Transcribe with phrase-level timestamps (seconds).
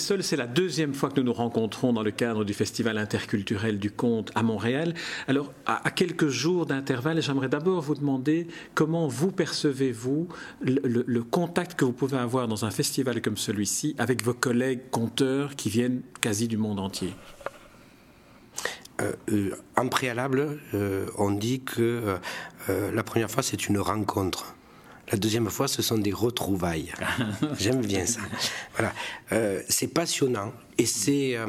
[0.00, 3.78] Delsol, c'est la deuxième fois que nous nous rencontrons dans le cadre du Festival interculturel
[3.78, 4.94] du conte à Montréal.
[5.28, 10.28] Alors, à, quelques jours d'intervalle, j'aimerais d'abord vous demander comment vous percevez-vous
[10.62, 15.54] le, contact que vous pouvez avoir dans un festival comme celui-ci avec vos collègues conteurs
[15.54, 17.12] qui viennent quasi du monde entier?
[19.02, 22.16] Euh, euh, en préalable, euh, on dit que
[22.68, 24.54] la première fois, c'est une rencontre.
[25.10, 26.92] La deuxième fois, ce sont des retrouvailles.
[27.58, 28.20] J'aime bien ça.
[28.74, 28.92] Voilà.
[29.32, 31.36] Euh, c'est passionnant et c'est.
[31.36, 31.46] Euh,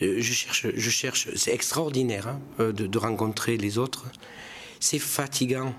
[0.00, 1.28] je cherche, je cherche.
[1.36, 4.06] C'est extraordinaire hein, de, de, rencontrer les autres.
[4.80, 5.74] C'est fatigant.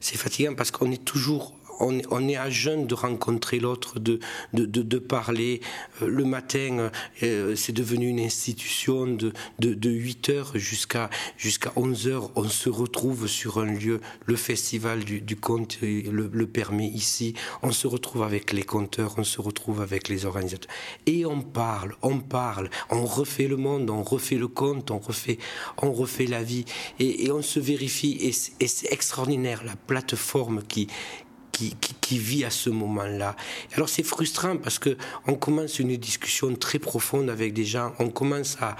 [0.00, 4.18] C'est fatigant parce qu'on est toujours on, est à jeune de rencontrer l'autre, de,
[4.52, 5.60] de, parler.
[6.02, 6.90] Euh, le matin,
[7.22, 12.30] euh, c'est devenu une institution de, de, 8 heures jusqu'à jusqu'à 11 heures.
[12.36, 17.34] On se retrouve sur un lieu, le festival du, du conte le, le, permet ici.
[17.62, 20.70] On se retrouve avec les conteurs, on se retrouve avec les organisateurs.
[21.06, 25.38] Et on parle, on parle, on refait le monde, on refait le conte, on refait,
[25.82, 26.64] on refait la vie.
[26.98, 28.16] Et, on se vérifie.
[28.20, 30.88] Et c'est extraordinaire, la plateforme qui,
[32.00, 33.36] qui, vit à ce moment-là.
[33.74, 38.10] Alors c'est frustrant parce que on commence une discussion très profonde avec des gens, on
[38.10, 38.76] commence à,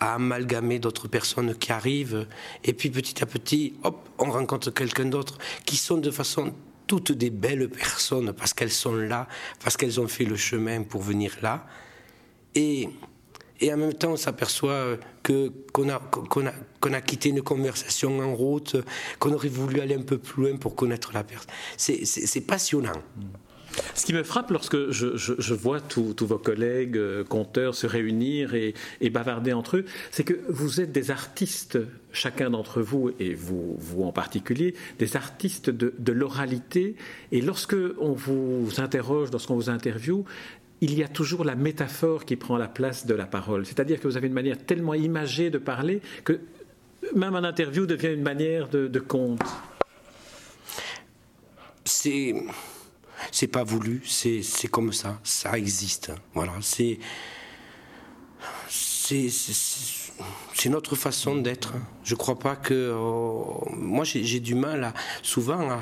[0.00, 2.26] amalgamer d'autres personnes qui arrivent,
[2.62, 6.52] et puis petit à petit, hop, on rencontre quelqu'un d'autre qui sont de façon
[6.86, 9.26] toutes des belles personnes parce qu'elles sont là,
[9.62, 11.66] parce qu'elles ont fait le chemin pour venir là.
[12.54, 12.90] Et
[13.60, 18.20] et en même temps on s'aperçoit qu'on a qu'on a qu'on a quitté une conversation
[18.20, 18.76] en route,
[19.18, 21.50] qu'on aurait voulu aller un peu plus loin pour connaître la personne.
[21.76, 23.02] C'est passionnant.
[23.94, 28.74] Ce qui me frappe lorsque je, vois tous vos collègues euh, conteurs se réunir et,
[29.10, 31.78] bavarder entre eux, c'est que vous êtes des artistes,
[32.12, 36.96] chacun d'entre vous, et vous, en particulier, des artistes de, de l'oralité.
[37.32, 40.24] Et lorsque on vous interroge, lorsqu'on vous interviewe,
[40.84, 43.64] il y a toujours la métaphore qui prend la place de la parole.
[43.64, 46.40] C'est-à-dire que vous avez une manière tellement imagée de parler que
[47.14, 49.40] même un interview devient une manière de, conte.
[51.86, 52.34] C'est
[53.30, 56.12] c'est pas voulu, c'est comme ça, ça existe.
[56.34, 56.98] Voilà, c'est
[58.68, 61.72] c'est notre façon d'être.
[62.04, 64.92] Je crois pas que euh, moi j'ai du mal
[65.22, 65.80] souvent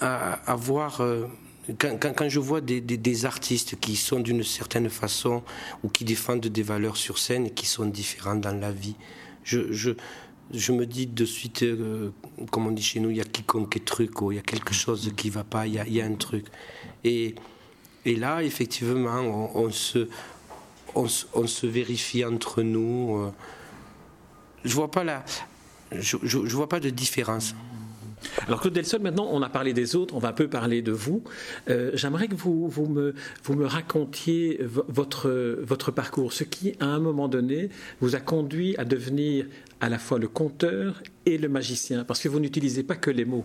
[0.00, 1.26] à, à, voir euh,
[1.78, 5.42] quand, je vois des, artistes qui sont d'une certaine façon
[5.82, 8.96] ou qui défendent des valeurs sur scène et qui sont différents dans la vie,
[9.44, 9.92] je,
[10.72, 12.10] me dis de suite, euh,
[12.50, 14.74] comme on dit chez nous, il y a quiconque est truc, il y a quelque
[14.74, 16.46] chose qui va pas, il y a, un truc.
[17.02, 17.34] Et,
[18.04, 20.06] là, effectivement, on, se,
[21.66, 23.16] vérifie entre nous.
[23.16, 23.32] Euh.
[24.64, 24.90] je vois
[25.92, 27.54] je, je vois pas de différence.
[28.46, 30.92] Alors Claude Delsol, maintenant on a parlé des autres, on va un peu parler de
[30.92, 31.22] vous.
[31.68, 37.68] Euh, j'aimerais que vous, vous, me, racontiez votre, parcours, ce qui à un moment donné
[38.00, 39.46] vous a conduit à devenir
[39.80, 43.24] à la fois le conteur et le magicien, parce que vous n'utilisez pas que les
[43.24, 43.44] mots.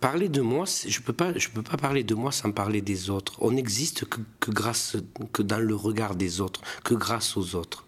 [0.00, 1.32] Parler de moi, je ne peux, pas,
[1.76, 3.34] parler de moi sans parler des autres.
[3.42, 4.96] On n'existe que, grâce,
[5.32, 7.84] que dans le regard des autres, que grâce aux autres.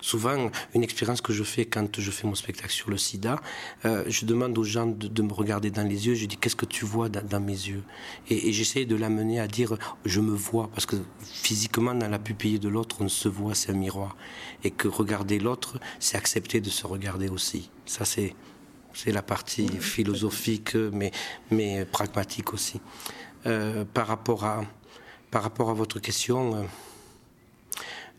[0.00, 3.40] Souvent, une expérience que je fais quand je fais mon spectacle sur le sida,
[3.84, 6.66] euh, je demande aux gens de, me regarder dans les yeux, je dis qu'est-ce que
[6.66, 7.82] tu vois dans, mes yeux?
[8.28, 12.58] Et, j'essaie de l'amener à dire je me vois, parce que physiquement, dans la pupille
[12.58, 14.16] de l'autre, on se voit, c'est un miroir.
[14.64, 17.70] Et que regarder l'autre, c'est accepter de se regarder aussi.
[17.84, 18.34] Ça, c'est.
[18.98, 21.12] C'est la partie philosophique, mais,
[21.50, 22.80] mais pragmatique aussi.
[23.46, 24.64] Euh, par, rapport à,
[25.30, 26.62] par rapport à votre question, euh,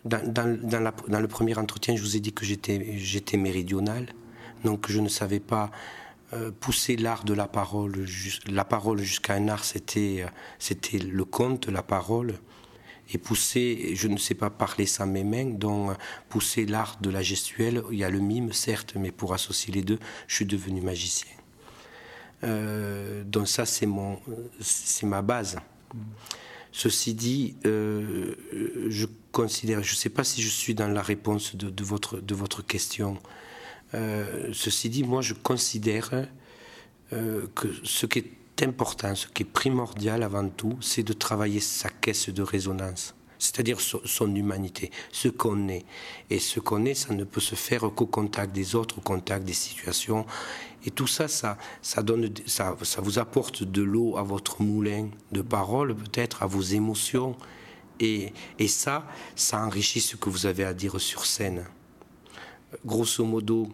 [0.07, 4.07] dans, le premier entretien, je vous ai dit que j'étais méridional,
[4.63, 5.71] donc je ne savais pas
[6.33, 8.05] euh, pousser l'art de la parole.
[8.47, 10.25] La parole jusqu'à un art, c'était
[10.59, 12.35] c'était le conte, la parole.
[13.13, 15.95] Et pousser, je ne sais pas parler sans mes mains, donc
[16.27, 19.81] pousser l'art de la gestuelle, il y a le mime, certes, mais pour associer les
[19.81, 19.97] deux,
[20.27, 21.31] je suis devenu magicien.
[22.43, 23.87] Euh, donc ça, c'est
[24.59, 25.57] c'est ma base.
[26.71, 28.35] Ceci dit, euh,
[28.89, 32.35] je considère, je ne sais pas si je suis dans la réponse de, votre, de
[32.35, 33.17] votre question.
[33.93, 36.27] Euh, ceci dit, moi, je considère
[37.13, 41.59] euh, que ce qui est important, ce qui est primordial avant tout, c'est de travailler
[41.59, 45.85] sa caisse de résonance c'est-à-dire son, humanité, ce qu'on est.
[46.29, 49.45] Et ce qu'on est, ça ne peut se faire qu'au contact des autres, au contact
[49.45, 50.25] des situations.
[50.85, 51.57] Et tout ça, ça,
[53.01, 57.35] vous apporte de l'eau à votre moulin de paroles, peut-être, à vos émotions.
[57.99, 58.31] Et,
[58.67, 61.65] ça, ça enrichit ce que vous avez à dire sur scène.
[62.85, 63.69] Grosso modo,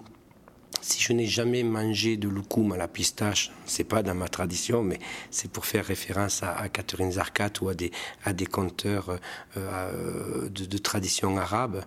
[0.82, 4.84] si je n'ai jamais mangé de loukoum à la pistache, c'est pas dans ma tradition,
[4.84, 5.00] mais
[5.30, 9.18] c'est pour faire référence à, Catherine Zarkat ou à des, conteurs euh,
[9.58, 11.84] euh, de, tradition arabe,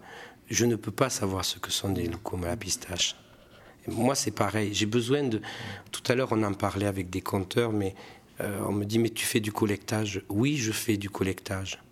[0.49, 3.17] je ne peux pas savoir ce que sont des loukoum à la pistache.
[3.89, 4.71] Moi, c'est pareil.
[4.73, 5.41] J'ai besoin de.
[5.93, 7.95] Tout à l'heure, on en parlait avec des conteurs, mais
[8.41, 11.83] euh, on me dit Mais tu fais du collectage Oui, je fais du collectage,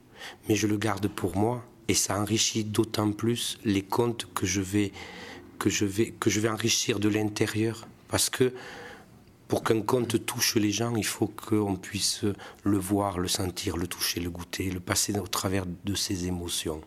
[0.49, 4.61] mais je le garde pour moi et ça enrichit d'autant plus les contes que je
[4.61, 4.93] vais
[5.59, 7.87] que je vais, que je vais enrichir de l'intérieur.
[8.09, 8.53] Parce que
[9.49, 12.25] pour qu'un conte touche les gens, il faut qu'on puisse
[12.65, 16.81] le voir, le sentir, le toucher, le goûter, le passer au travers de ses émotions.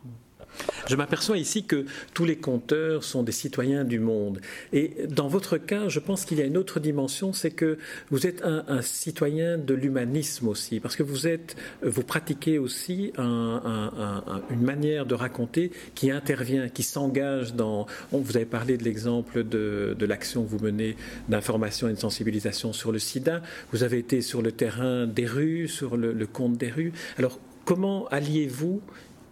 [0.87, 4.39] Je m'aperçois ici que tous les conteurs sont des citoyens du monde.
[4.71, 7.77] Et dans votre cas, je pense qu'il y a une autre dimension, c'est que
[8.09, 14.61] vous êtes un, citoyen de l'humanisme aussi, parce que vous êtes, vous pratiquez aussi une
[14.61, 17.85] manière de raconter qui intervient, qui s'engage dans.
[18.11, 20.95] Vous avez parlé de l'exemple de, l'action que vous menez
[21.27, 23.41] d'information et de sensibilisation sur le SIDA.
[23.73, 26.93] Vous avez été sur le terrain des rues, sur le, le compte des rues.
[27.17, 28.81] Alors, comment alliez-vous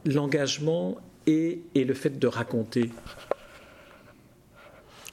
[0.06, 2.90] l'engagement et, le fait de raconter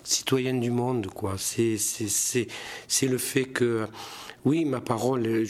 [0.04, 1.36] Citoyenne du monde, quoi.
[1.38, 1.76] C'est
[3.02, 3.86] le fait que,
[4.44, 5.44] oui, ma parole,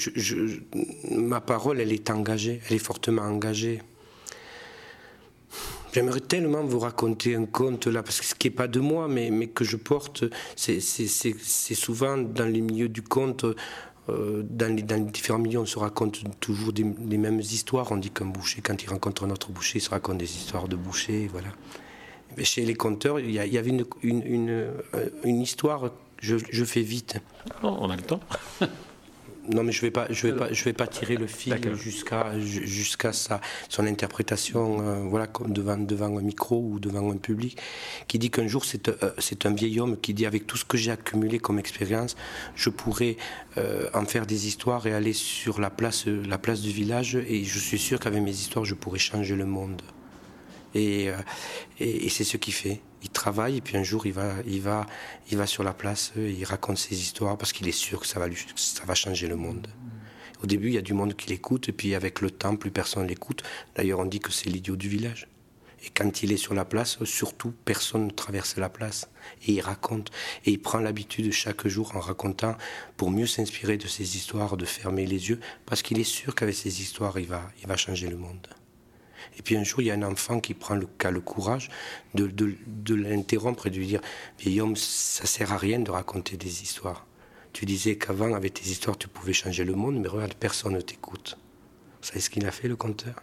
[1.11, 3.81] ma parole, elle est engagée, elle est fortement engagée.
[5.93, 9.09] J'aimerais tellement vous raconter un conte là, parce que ce qui n'est pas de moi,
[9.09, 10.25] mais, mais que je porte,
[10.57, 13.45] c'est souvent dans les milieux du conte,
[14.09, 17.93] euh, dans, les, différents milieux, on se raconte toujours les mêmes histoires.
[17.93, 20.69] On dit qu'un boucher, quand il rencontre un autre boucher, il se raconte des histoires
[20.69, 21.29] de boucher.
[21.31, 21.49] Voilà.
[22.37, 25.91] Mais chez les conteurs, il y, avait une, une, euh, histoire.
[26.19, 27.19] Je, je, fais vite.
[27.63, 28.21] Oh, on a le temps.
[29.49, 32.39] Non, mais je vais pas, je vais pas, je vais pas tirer le fil jusqu'à
[32.39, 37.59] jusqu'à sa son interprétation, euh, voilà, comme devant devant un micro ou devant un public,
[38.07, 40.65] qui dit qu'un jour c'est euh, c'est un vieil homme qui dit avec tout ce
[40.65, 42.15] que j'ai accumulé comme expérience,
[42.55, 43.17] je pourrais
[43.59, 47.43] euh, en faire des histoires et aller sur la place la place du village et
[47.43, 49.83] je suis sûr qu'avec mes histoires je pourrais changer le monde.
[50.75, 51.11] Et,
[51.81, 54.87] et, c'est ce qu'il fait il travaille et puis un jour il va, il va,
[55.31, 58.21] il va sur la place, il raconte ses histoires parce qu'il est sûr que ça
[58.21, 58.27] va,
[58.57, 59.67] ça va changer le monde.
[60.43, 62.73] Au début, il y a du monde qui l'écoute et puis avec le temps, plus
[62.73, 63.45] personne l'écoute.
[63.77, 65.29] D'ailleurs, on dit que c'est l'idiot du village.
[65.85, 69.09] Et quand il est sur la place, surtout, personne ne traverse la place.
[69.47, 70.11] Et il raconte.
[70.45, 72.57] Et il prend l'habitude chaque jour en racontant
[72.97, 76.57] pour mieux s'inspirer de ses histoires, de fermer les yeux, parce qu'il est sûr qu'avec
[76.57, 78.47] ses histoires, il va, il va changer le monde.
[79.39, 81.71] Et puis un jour, il y a un enfant qui prend le, le courage
[82.15, 84.01] de, de, l'interrompre et de lui dire
[84.39, 87.07] Vieil homme, ça sert à rien de raconter des histoires.
[87.53, 90.81] Tu disais qu'avant, avec tes histoires, tu pouvais changer le monde, mais regarde, personne ne
[90.81, 91.39] t'écoute.
[92.01, 93.23] Vous savez ce qu'il a fait, le conteur?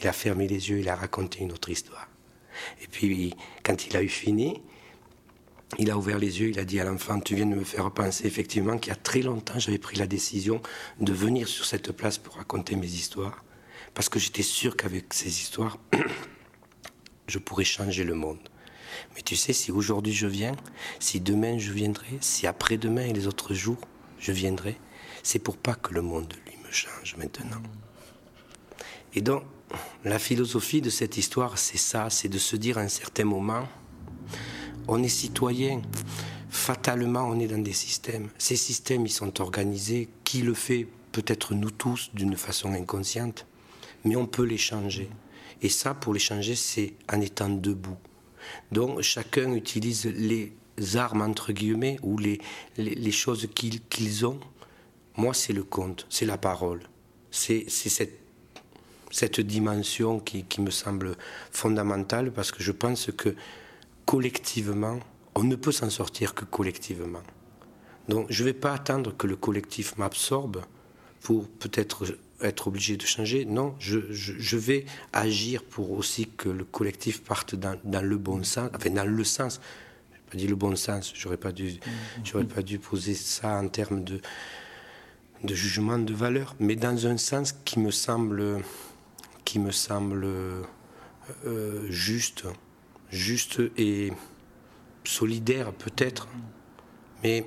[0.00, 2.08] Il a fermé les yeux, il a raconté une autre histoire.
[2.82, 4.62] Et puis, quand il a eu fini,
[5.78, 7.90] il a ouvert les yeux, il a dit à l'enfant, tu viens de me faire
[7.92, 10.60] penser effectivement qu'il y a très longtemps, j'avais pris la décision
[10.98, 13.44] de venir sur cette place pour raconter mes histoires
[13.94, 15.78] parce que j'étais sûr qu'avec ces histoires,
[17.26, 18.38] je pourrais changer le monde.
[19.14, 20.56] Mais tu sais, si aujourd'hui je viens,
[20.98, 23.78] si demain je viendrai, si après-demain et les autres jours
[24.18, 24.78] je viendrai,
[25.22, 27.62] c'est pour pas que le monde, lui, me change maintenant.
[29.14, 29.42] Et donc,
[30.04, 33.68] la philosophie de cette histoire, c'est ça, c'est de se dire à un certain moment,
[34.88, 35.82] on est citoyen,
[36.48, 38.28] fatalement on est dans des systèmes.
[38.38, 43.46] Ces systèmes, ils sont organisés, qui le fait Peut-être nous tous d'une façon inconsciente
[44.04, 45.08] mais on peut les changer.
[45.62, 47.96] Et ça, pour les changer, c'est en étant debout.
[48.72, 50.52] Donc chacun utilise les
[50.94, 52.40] armes, entre guillemets, ou les,
[52.76, 54.40] les, choses qu'ils ont.
[55.16, 56.82] Moi, c'est le conte, c'est la parole.
[57.30, 58.18] C'est cette,
[59.10, 61.16] cette dimension qui, qui me semble
[61.50, 63.34] fondamentale parce que je pense que
[64.06, 64.98] collectivement,
[65.34, 67.22] on ne peut s'en sortir que collectivement.
[68.08, 70.62] Donc je ne vais pas attendre que le collectif m'absorbe
[71.20, 72.06] pour peut-être
[72.42, 73.44] être obligé de changer.
[73.44, 78.42] Non, je, je, vais agir pour aussi que le collectif parte dans, dans le bon
[78.44, 79.60] sens, enfin dans le sens.
[80.12, 81.12] Je pas dit le bon sens.
[81.14, 81.80] J'aurais pas dû, mm-hmm.
[82.24, 84.20] j'aurais pas dû poser ça en termes de
[85.44, 88.62] de jugement de valeur, mais dans un sens qui me semble,
[89.44, 90.26] qui me semble
[91.46, 92.44] euh, juste,
[93.10, 94.12] juste et
[95.04, 96.28] solidaire peut-être,
[97.22, 97.46] mais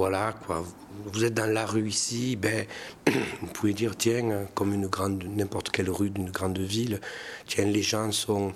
[0.00, 0.64] voilà, quoi.
[1.12, 2.64] Vous êtes dans la rue ici, ben,
[3.42, 7.02] vous pouvez dire, tiens, comme une grande, n'importe quelle rue d'une grande ville,
[7.46, 8.54] tiens, les gens sont,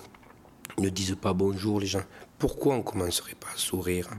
[0.79, 2.01] ne disent pas bonjour, les gens.
[2.39, 4.09] Pourquoi on ne commencerait pas à sourire?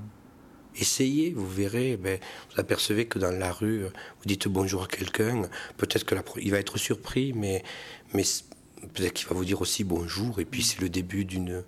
[0.77, 5.49] Essayez, vous verrez, ben, vous apercevez que dans la rue, vous dites bonjour à quelqu'un,
[5.79, 7.65] peut-être qu'il va être surpris, mais,
[8.15, 8.23] mais
[8.95, 11.65] peut-être qu'il va vous dire aussi bonjour, et puis c'est le début d'une,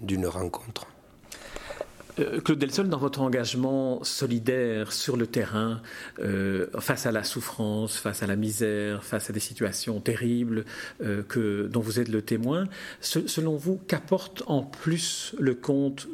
[0.00, 0.88] d'une rencontre.
[2.18, 5.80] Euh, Claude Delsol, dans votre engagement solidaire sur le terrain,
[6.18, 10.64] euh, face à la souffrance, face à la misère, face à des situations terribles
[11.02, 12.68] euh, que, dont vous êtes le témoin,
[13.00, 16.06] selon vous, qu'apporte en plus le conte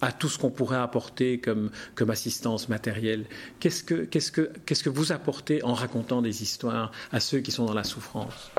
[0.00, 1.70] à tout ce qu'on pourrait apporter comme,
[2.08, 3.24] assistance matérielle?
[3.60, 7.50] Qu'est-ce que, qu'est-ce, que, qu'est-ce que vous apportez en racontant des histoires à ceux qui
[7.50, 8.50] sont dans la souffrance?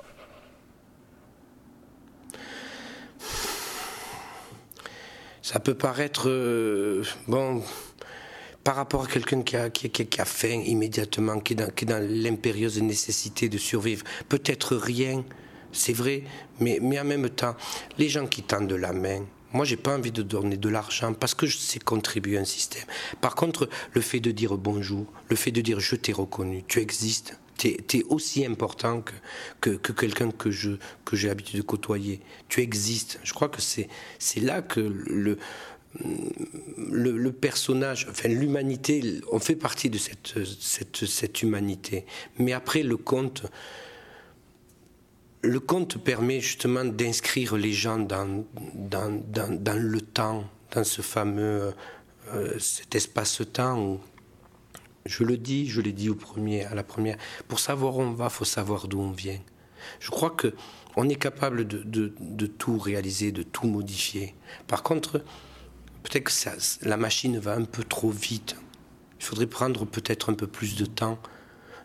[5.46, 7.62] Ça peut paraître euh, bon
[8.64, 14.04] par rapport à quelqu'un qui a, faim immédiatement, qui est dans, l'impérieuse nécessité de survivre.
[14.28, 15.24] Peut-être rien,
[15.72, 16.24] c'est vrai,
[16.60, 17.56] mais, mais en même temps,
[18.00, 19.24] les gens qui tendent la main,
[19.54, 22.46] moi, j'ai pas envie de donner de l'argent parce que je sais contribuer à un
[22.46, 22.86] système.
[23.22, 26.80] Par contre, le fait de dire bonjour, le fait de dire je t'ai reconnu, tu
[26.80, 29.04] existes, tu es, aussi important
[29.62, 30.72] que, que, quelqu'un que je
[31.04, 32.22] que j'ai l'habitude de côtoyer.
[32.50, 33.20] Tu existes.
[33.24, 33.88] Je crois que c'est
[34.42, 35.38] là que le,
[36.78, 42.06] le, personnage, enfin l'humanité, on fait partie de cette, cette, cette humanité.
[42.38, 43.46] Mais après, le conte,
[45.42, 51.02] le conte permet justement d'inscrire les gens dans, dans, dans, dans, le temps, dans ce
[51.02, 51.74] fameux
[52.34, 54.00] euh, cet espace-temps où
[55.06, 57.18] je le dis, je l'ai dit au premier, à la première.
[57.48, 59.40] Pour savoir où on va, faut savoir d'où on vient.
[60.00, 60.54] Je crois que
[60.96, 64.34] on est capable de, tout réaliser, de tout modifier.
[64.68, 65.20] Par contre,
[66.04, 68.56] peut-être que la machine va un peu trop vite.
[69.20, 71.20] Il faudrait prendre peut-être un peu plus de temps,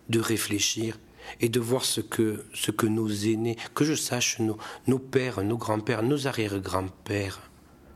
[0.08, 0.98] de réfléchir
[1.40, 5.42] et de voir ce que, ce que nos aînés, que je sache, nos, nos pères,
[5.42, 7.50] nos grands-pères, nos arrière-grands-pères,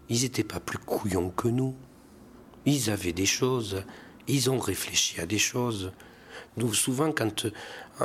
[0.08, 1.74] ils n'étaient pas plus couillons que nous.
[2.66, 3.84] Ils avaient des choses
[4.28, 5.92] ils ont réfléchi à des choses.
[6.72, 7.46] Souvent, quand,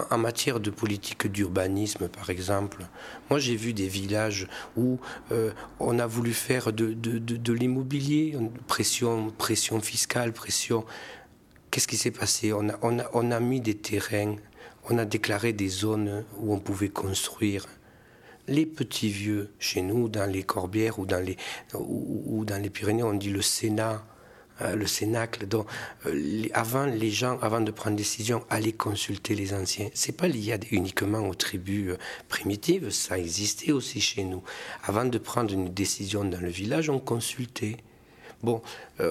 [0.09, 2.85] en matière de politique d'urbanisme, par exemple,
[3.29, 4.99] moi j'ai vu des villages où
[5.31, 10.83] euh, on a voulu faire de, l'immobilier, pression, pression fiscale, pression.
[11.69, 12.51] Qu'est-ce qui s'est passé?
[12.53, 14.35] On a, mis des terrains,
[14.89, 17.65] on a déclaré des zones où on pouvait construire
[18.47, 23.43] les petits vieux, chez nous, dans les Corbières ou dans les Pyrénées, on dit le
[23.43, 24.03] Sénat.
[24.61, 25.47] Euh, le Cénacle.
[25.47, 25.67] Donc,
[26.05, 29.89] euh, avant, les gens, avant de prendre décision, allaient consulter les anciens.
[29.93, 31.97] C'est pas lié uniquement aux tribus euh,
[32.27, 34.43] primitives, ça existait aussi chez nous.
[34.83, 37.77] Avant de prendre une décision dans le village, on consultait.
[38.41, 38.61] Bon,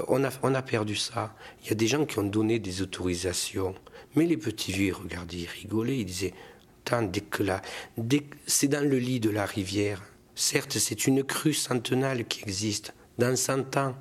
[0.08, 1.34] on, a, on a perdu ça.
[1.62, 3.74] Il y a des gens qui ont donné des autorisations.
[4.16, 5.98] Mais les petits vieux, regardez, ils rigolaient.
[5.98, 6.34] Ils disaient,
[7.02, 7.60] dès que la,
[8.46, 10.02] c'est dans le lit de la rivière.
[10.34, 12.94] Certes, c'est une crue centenale qui existe.
[13.18, 13.94] Dans 100 ans,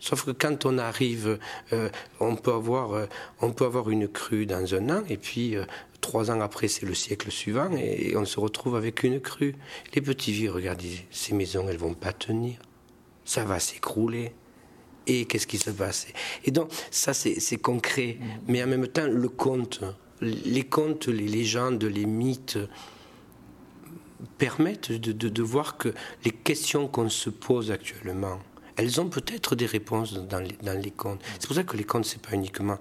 [0.00, 1.38] Sauf que quand on arrive,
[1.74, 3.06] euh, on, peut avoir, euh,
[3.40, 5.64] on peut avoir une crue dans un an, et puis euh,
[6.00, 9.54] trois ans après, c'est le siècle suivant, et, on se retrouve avec une crue.
[9.94, 12.58] Les petits vieux, regardez, ces maisons, elles vont pas tenir.
[13.26, 14.32] Ça va s'écrouler.
[15.06, 16.06] Et qu'est-ce qui se passe?
[16.44, 18.18] Et donc, ça, c'est concret.
[18.46, 19.82] Mais en même temps, le conte,
[20.20, 22.58] les contes, les légendes, les mythes
[24.38, 25.92] permettent de, de voir que
[26.24, 28.40] les questions qu'on se pose actuellement,
[28.80, 31.20] elles ont peut-être des réponses dans les, dans les contes.
[31.38, 32.78] C'est pour ça que les contes, c'est pas uniquement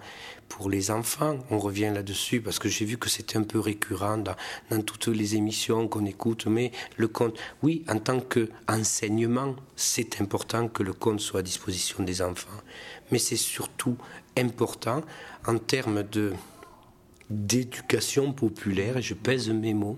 [0.47, 1.37] pour les enfants.
[1.51, 5.35] On revient là-dessus parce que j'ai vu que c'était un peu récurrent dans, toutes les
[5.35, 6.45] émissions qu'on écoute.
[6.45, 12.01] Mais le conte, oui, en tant qu'enseignement, c'est important que le conte soit à disposition
[12.01, 12.61] des enfants.
[13.11, 13.97] Mais c'est surtout
[14.37, 15.01] important
[15.45, 16.05] en termes
[17.29, 19.97] d'éducation populaire, et je pèse mes mots,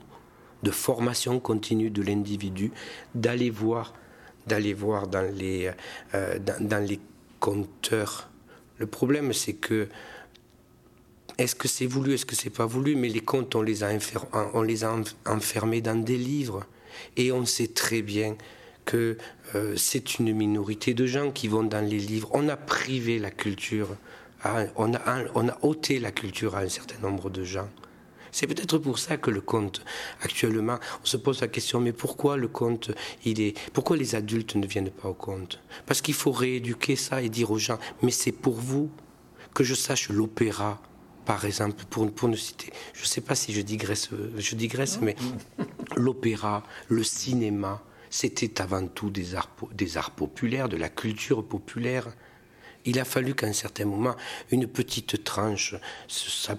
[0.64, 2.72] de formation continue de l'individu,
[3.14, 3.94] d'aller voir
[4.48, 5.72] d'aller voir dans les,
[6.14, 7.00] euh, dans, les
[7.40, 8.30] compteurs.
[8.78, 9.88] Le problème, c'est que
[11.38, 13.90] est-ce que c'est voulu, est-ce que c'est pas voulu, mais les comptes, on les, a
[14.54, 16.66] on enfermés dans des livres.
[17.18, 18.36] Et on sait très bien
[18.86, 19.18] que
[19.56, 22.30] euh, c'est une minorité de gens qui vont dans les livres.
[22.34, 23.90] On a privé la culture,
[24.76, 27.70] on a ôté la culture à un certain nombre de gens.
[28.32, 29.84] C'est peut-être pour ça que le conte,
[30.22, 32.92] actuellement, on se pose la question, mais pourquoi le conte,
[33.26, 35.60] il est, pourquoi les adultes ne viennent pas au conte?
[35.86, 38.90] Parce qu'il faut rééduquer ça et dire aux gens, mais c'est pour vous
[39.54, 40.82] que je sache l'opéra,
[41.26, 45.16] par exemple, pour, ne citer, je ne sais pas si je digresse, je digresse, mais
[45.96, 52.08] l'opéra, le cinéma, c'était avant tout des arts populaires, de la culture populaire.
[52.86, 54.16] Il a fallu qu'à un certain moment,
[54.52, 55.76] une petite tranche
[56.08, 56.52] se,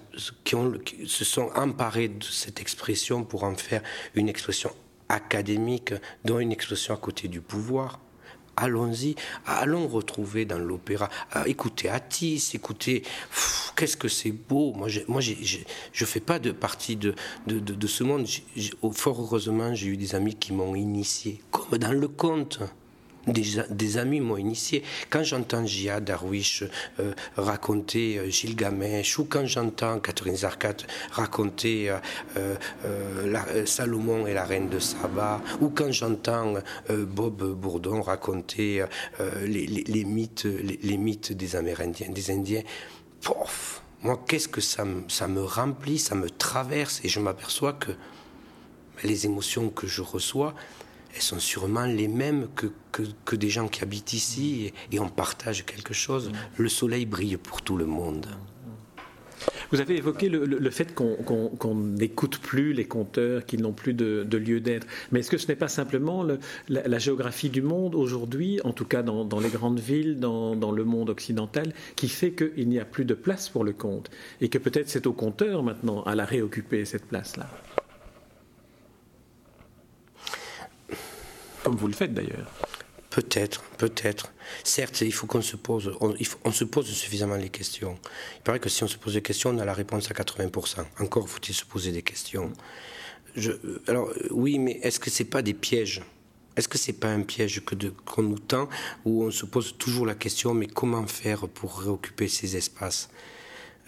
[0.45, 3.83] qui sont emparés de cette expression pour en faire
[4.14, 4.71] une expression
[5.09, 8.00] académique, dont une expression à côté du pouvoir.
[8.55, 9.14] Allons-y,
[9.47, 11.09] allons retrouver dans l'opéra.
[11.33, 13.02] Ah, écoutez Atis, écoutez,
[13.76, 14.75] qu'est-ce que c'est beau.
[14.75, 17.14] Moi, je ne fais pas de partie de
[17.87, 18.26] ce monde.
[18.93, 22.61] Fort heureusement, j'ai eu des amis qui m'ont initié, comme dans le conte
[23.26, 24.83] des, amis m'ont initié.
[25.11, 26.64] Quand j'entends Gia Darwish
[26.99, 30.76] euh, raconter euh, Gilgamesh, ou quand j'entends Catherine Zarkat
[31.11, 31.95] raconter
[32.37, 36.55] euh, Salomon et la reine de Saba, ou quand j'entends
[36.88, 38.85] Bob Bourdon raconter
[39.45, 40.47] les, mythes,
[41.33, 42.62] des Amérindiens, des Indiens,
[43.21, 47.93] pof, moi, qu'est-ce que ça ça me remplit, ça me traverse, et je m'aperçois que
[49.05, 50.55] les émotions que je reçois,
[51.14, 52.66] elles sont sûrement les mêmes que,
[53.25, 56.31] que, des gens qui habitent ici et, on partage quelque chose.
[56.57, 58.26] Le soleil brille pour tout le monde.
[59.73, 64.61] Vous avez évoqué le, fait qu'on n'écoute plus les compteurs, qu'ils n'ont plus de, lieu
[64.61, 64.87] d'être.
[65.11, 66.25] Mais est-ce que ce n'est pas simplement
[66.69, 70.85] la, géographie du monde aujourd'hui, en tout cas dans, les grandes villes, dans, dans, le
[70.85, 74.59] monde occidental, qui fait qu'il n'y a plus de place pour le conte Et que
[74.59, 77.49] peut-être c'est au compteur maintenant à la réoccuper cette place-là?
[81.62, 82.50] Comme vous le faites d'ailleurs.
[83.11, 84.33] Peut-être, peut-être.
[84.64, 87.99] Certes, il faut qu'on se pose, on, se pose suffisamment les questions.
[88.37, 90.85] Il paraît que si on se pose des questions, on a la réponse à 80%.
[90.99, 92.50] Encore faut-il se poser des questions.
[93.37, 93.52] Je,
[93.87, 96.02] alors oui, mais est-ce que c'est pas des pièges?
[96.57, 97.75] Est-ce que c'est pas un piège que
[98.07, 98.69] qu'on nous tend
[99.04, 103.11] où on se pose toujours la question, mais comment faire pour réoccuper ces espaces?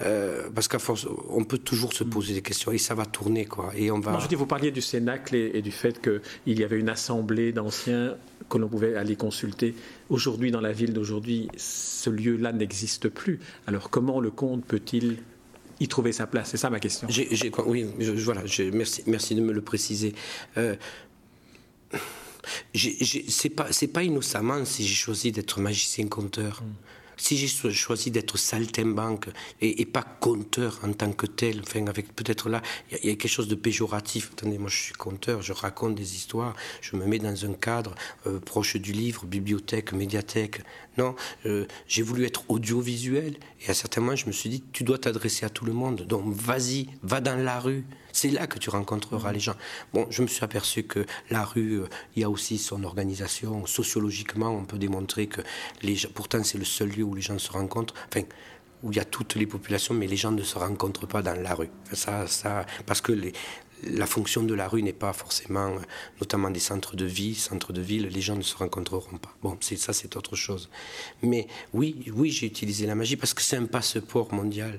[0.01, 3.45] Euh, parce qu'à force, on peut toujours se poser des questions et ça va tourner.
[3.45, 4.19] Quoi, et on va...
[4.19, 8.17] je dis, vous parliez du Cénacle et, du fait qu'il y avait une assemblée d'anciens
[8.49, 9.75] que l'on pouvait aller consulter.
[10.09, 13.41] Aujourd'hui, dans la ville d'aujourd'hui, ce lieu-là n'existe plus.
[13.67, 15.19] Alors comment le comte peut-il
[15.81, 16.51] y trouver sa place?
[16.51, 17.07] C'est ça ma question.
[17.67, 17.87] oui,
[18.17, 20.15] voilà, merci, merci de me le préciser.
[20.57, 20.75] Euh,
[22.75, 26.63] c'est pas, pas innocemment si j'ai choisi d'être magicien conteur.
[27.17, 29.29] Si j'ai choisi d'être saltimbanque
[29.61, 33.17] et, et, pas conteur en tant que tel, enfin avec peut-être là, il y, a
[33.17, 34.31] quelque chose de péjoratif.
[34.33, 37.95] Attendez, moi je suis conteur, je raconte des histoires, je me mets dans un cadre
[38.27, 40.63] euh, proche du livre, bibliothèque, médiathèque.
[40.99, 41.15] Non,
[41.47, 43.37] euh, j'ai voulu être audiovisuel
[43.67, 46.03] et à certains moments je me suis dit, tu dois t'adresser à tout le monde,
[46.03, 47.85] donc vas-y, va dans la rue.
[48.15, 49.57] C'est là que tu rencontreras les gens.
[49.93, 53.67] Bon, je me suis aperçu que la rue, euh, il y a aussi son organisation.
[53.67, 55.41] Sociologiquement, on peut démontrer que
[55.83, 57.95] les pourtant c'est le seul lieu où les gens se rencontrent.
[58.09, 58.25] Enfin,
[58.85, 61.35] où il y a toutes les populations, mais les gens ne se rencontrent pas dans
[61.35, 61.71] la rue.
[61.93, 63.33] Ça, ça, parce que les,
[63.83, 65.81] la fonction de la rue n'est pas forcément, euh,
[66.21, 69.35] notamment des centres de vie, centres de ville, les gens ne se rencontreront pas.
[69.43, 70.71] Bon, c'est ça, c'est autre chose.
[71.23, 74.79] Mais oui, oui, j'ai utilisé la magie parce que c'est un passeport mondial.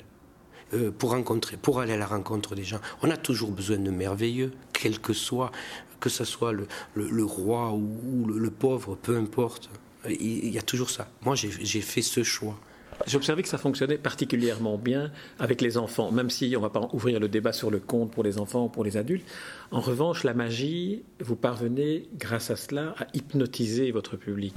[0.74, 2.80] Euh, pour rencontrer, pour aller à la rencontre des gens.
[3.04, 5.52] On a toujours besoin de merveilleux, quel que soit,
[6.00, 9.70] que ce soit le, roi ou, le, pauvre, peu importe.
[10.10, 11.08] Il, y a toujours ça.
[11.24, 12.58] Moi, j'ai fait ce choix.
[13.06, 16.70] J'ai observé que ça fonctionnait particulièrement bien avec les enfants, même si on ne va
[16.70, 19.26] pas ouvrir le débat sur le conte pour les enfants ou pour les adultes.
[19.70, 24.56] En revanche, la magie, vous parvenez, grâce à cela, à hypnotiser votre public.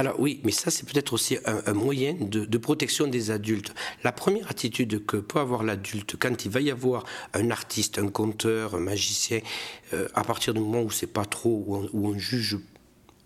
[0.00, 3.74] Alors oui, mais ça c'est peut-être aussi un, moyen de, protection des adultes.
[4.02, 8.08] La première attitude que peut avoir l'adulte quand il va y avoir un artiste, un
[8.08, 9.40] conteur, un magicien,
[9.92, 12.56] euh, à partir du moment où c'est pas trop, où on, juge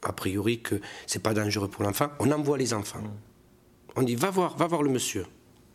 [0.03, 3.05] a priori que c'est pas dangereux pour l'enfant, on envoie les enfants.
[3.95, 5.27] On dit va voir, va voir le monsieur.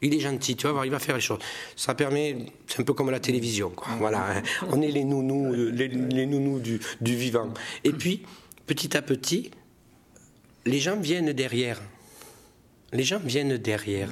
[0.02, 1.40] Il est gentil, tu vas voir, il va faire les choses.
[1.78, 3.88] Ça permet, c'est un peu comme à la télévision, quoi.
[4.00, 4.44] Voilà, hein.
[4.68, 7.54] on est les nounous, les, nounous du, du vivant.
[7.86, 8.26] Et puis,
[8.66, 9.52] petit à petit,
[10.66, 11.82] les gens viennent derrière.
[12.92, 14.12] Les gens viennent derrière.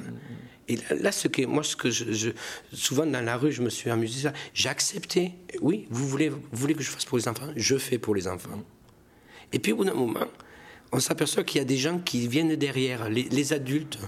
[0.68, 2.30] Et là, ce que, moi, ce que je,
[2.72, 4.32] souvent dans la rue, je me suis amusé ça.
[4.52, 5.32] J'ai accepté.
[5.62, 7.48] Oui, vous voulez, vous voulez que je fasse pour les enfants?
[7.56, 8.62] Je fais pour les enfants.
[9.52, 10.26] Et puis au bout d'un moment,
[10.92, 13.98] on s'aperçoit qu'il y a des gens qui viennent derrière, les, adultes.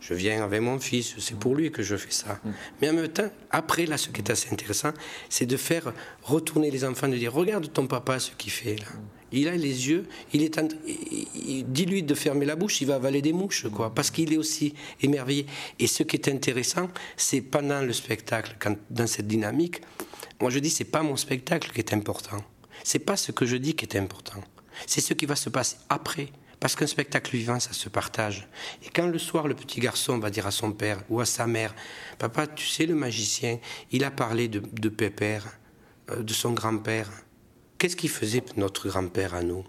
[0.00, 2.40] Je viens avec mon fils, c'est pour lui que je fais ça.
[2.80, 4.92] Mais en même temps, après, là, ce qui est assez intéressant,
[5.28, 8.86] c'est de faire retourner les enfants, de dire Regarde ton papa ce qu'il fait là.
[9.32, 10.60] Il a les yeux, il est
[11.66, 14.74] dis-lui de fermer la bouche, il va avaler des mouches, quoi, parce qu'il est aussi
[15.00, 15.46] émerveillé.
[15.78, 19.80] Et ce qui est intéressant, c'est pendant le spectacle, quand, dans cette dynamique,
[20.40, 22.38] moi je dis c'est pas mon spectacle qui est important,
[22.82, 24.42] c'est pas ce que je dis qui est important,
[24.86, 26.28] c'est ce qui va se passer après.
[26.60, 28.46] Parce qu'un spectacle vivant, ça se partage.
[28.84, 31.46] Et quand le soir, le petit garçon va dire à son père ou à sa
[31.46, 31.74] mère,
[32.18, 33.58] Papa, tu sais, le magicien,
[33.92, 35.46] il a parlé de, de Pépère,
[36.10, 37.10] euh, de son grand-père.
[37.80, 39.64] Qu'est-ce qui faisait notre grand-père à nous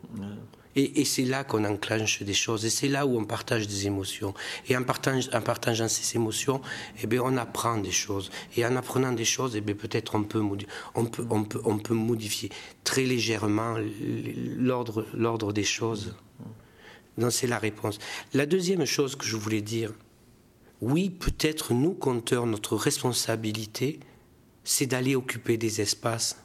[0.76, 4.34] Et, c'est là qu'on enclenche des choses, et c'est là où on partage des émotions.
[4.68, 6.60] Et en, en partageant ces émotions,
[7.02, 8.30] eh bien, on apprend des choses.
[8.58, 10.42] Et en apprenant des choses, eh peut-être on peut,
[10.94, 12.50] on, peut, on, peut, on peut modifier
[12.84, 13.78] très légèrement
[14.58, 16.14] l'ordre des choses.
[17.18, 17.98] Donc c'est la réponse.
[18.34, 19.94] La deuxième chose que je voulais dire,
[20.82, 24.02] oui, peut-être nous, compteurs, notre responsabilité,
[24.66, 26.36] c'est d'aller occuper des espaces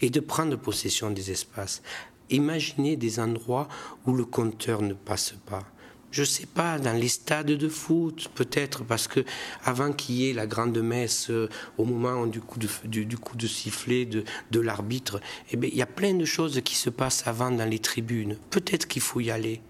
[0.00, 1.82] et de prendre possession des espaces.
[2.30, 3.68] Imaginez des endroits
[4.06, 5.64] où le compteur ne passe pas.
[6.10, 9.24] Je ne sais pas, dans les stades de foot, peut-être, parce que
[9.64, 14.60] avant qu'il y ait la grande messe, euh, au moment du coup de, sifflet de,
[14.60, 17.80] l'arbitre, eh bien, il y a plein de choses qui se passent avant dans les
[17.80, 18.36] tribunes.
[18.50, 19.60] Peut-être qu'il faut y aller.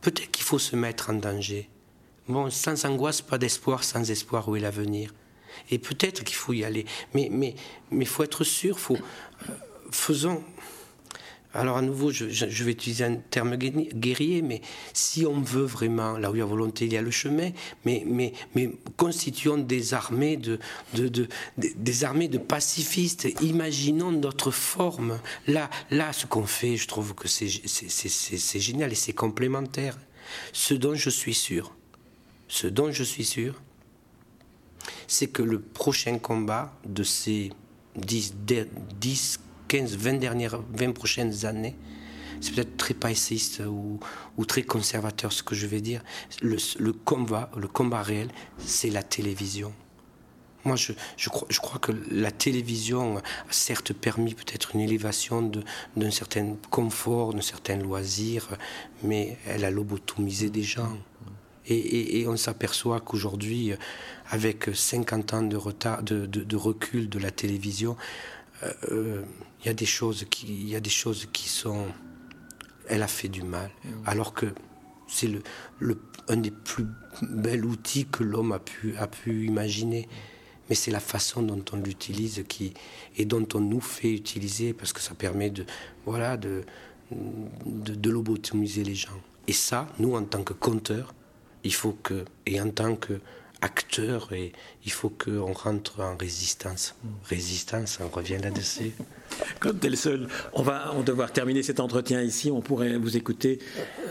[0.00, 1.70] Peut-être qu'il faut se mettre en danger.
[2.26, 5.14] Bon, sans angoisse, pas d'espoir, sans espoir, où est l'avenir
[5.70, 6.84] Et peut-être qu'il faut y aller.
[7.14, 7.54] Mais il mais,
[7.90, 9.52] mais faut être sûr, faut, euh,
[9.90, 10.42] faisons,
[11.52, 12.24] alors à nouveau, je,
[12.64, 14.60] vais utiliser un terme guerrier, mais
[14.92, 17.50] si on veut vraiment, là où il y a volonté, il y a le chemin,
[17.84, 20.60] mais, mais, mais constituons des armées de,
[20.94, 25.18] de, des armées de pacifistes, imaginons notre forme.
[25.48, 29.98] Là, là ce qu'on fait, je trouve que c'est génial et c'est complémentaire.
[30.52, 31.74] Ce dont je suis sûr,
[32.46, 33.60] ce dont je suis sûr,
[35.10, 37.50] c'est que le prochain combat de ces
[37.96, 38.34] 10,
[39.00, 41.76] 10 15, 20 dernières, 20 prochaines années,
[42.40, 43.98] c'est peut-être très païsiste ou,
[44.46, 46.02] très conservateur ce que je vais dire.
[46.42, 49.72] Le, combat, le combat réel, c'est la télévision.
[50.64, 50.92] Moi, je,
[51.28, 55.50] crois, je, crois, que la télévision a certes permis peut-être une élévation
[55.96, 58.56] d'un certain confort, d'un certain loisir,
[59.02, 60.96] mais elle a lobotomisé des gens.
[61.66, 63.72] Et, et, et on s'aperçoit qu'aujourd'hui,
[64.30, 67.96] avec 50 ans de, retard, de, de, de recul de la télévision,
[68.62, 69.22] euh, euh,
[69.60, 71.86] il y a des choses qui, y a des choses qui sont,
[72.88, 73.70] elle a fait du mal,
[74.06, 74.46] alors que
[75.06, 75.42] c'est le,
[75.78, 76.86] le, un des plus
[77.22, 80.08] bels outils que l'homme a pu, a pu imaginer.
[80.68, 82.72] Mais c'est la façon dont on l'utilise qui
[83.16, 85.66] et dont on nous fait utiliser parce que ça permet de
[86.06, 86.62] voilà de
[87.10, 89.20] de, de lobotomiser les gens.
[89.48, 91.12] Et ça, nous en tant que compteurs,
[91.64, 92.96] il faut que et en tant
[94.32, 94.52] et
[94.84, 96.94] il faut qu'on rentre en résistance.
[97.28, 98.92] Résistance, on revient là-dessus.
[99.58, 102.50] Comme tel seul, on va on devoir terminer cet entretien ici.
[102.50, 103.58] On pourrait vous écouter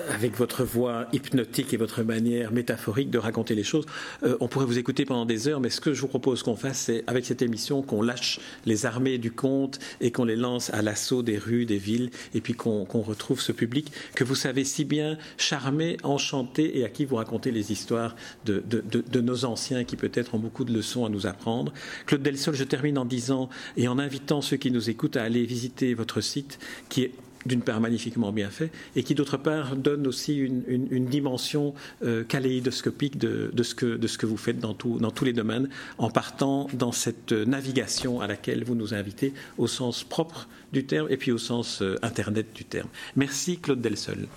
[0.09, 3.85] avec votre voix hypnotique et votre manière métaphorique de raconter les choses.
[4.23, 6.55] Euh, on pourrait vous écouter pendant des heures, mais ce que je vous propose qu'on
[6.55, 10.71] fasse, c'est avec cette émission qu'on lâche les armées du conte et qu'on les lance
[10.73, 14.63] à l'assaut des rues, des villes, et puis qu'on retrouve ce public que vous savez
[14.63, 19.83] si bien charmer, enchanter et à qui vous racontez les histoires de, de nos anciens
[19.83, 21.73] qui peut-être ont beaucoup de leçons à nous apprendre.
[22.05, 25.45] Claude Delsol, je termine en disant et en invitant ceux qui nous écoutent à aller
[25.45, 26.59] visiter votre site
[26.89, 27.11] qui est
[27.45, 31.73] d'une part magnifiquement bien fait et qui d'autre part donne aussi une, dimension
[32.03, 37.31] euh, kaléidoscopique de, ce que, vous faites dans tous les domaines en partant dans cette
[37.31, 41.81] navigation à laquelle vous nous invitez au sens propre du terme et puis au sens
[41.81, 42.89] euh, internet du terme.
[43.15, 44.27] Merci Claude Delsol.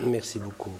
[0.00, 0.72] Merci beaucoup.